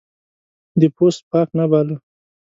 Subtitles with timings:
[0.79, 1.95] دی پوست پاک نه باله.